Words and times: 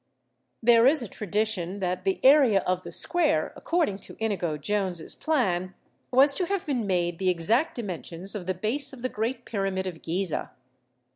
There 0.63 0.87
is 0.87 1.03
a 1.03 1.07
tradition 1.07 1.77
that 1.77 2.05
the 2.05 2.19
area 2.25 2.61
of 2.61 2.81
the 2.81 2.91
square, 2.91 3.53
according 3.55 3.99
to 3.99 4.17
Inigo 4.17 4.57
Jones's 4.57 5.13
plan, 5.13 5.75
was 6.09 6.33
to 6.33 6.45
have 6.45 6.65
been 6.65 6.87
made 6.87 7.19
the 7.19 7.29
exact 7.29 7.75
dimensions 7.75 8.33
of 8.33 8.47
the 8.47 8.55
base 8.55 8.93
of 8.93 9.03
the 9.03 9.09
great 9.09 9.45
pyramid 9.45 9.85
of 9.85 10.01
Geezeh. 10.01 10.49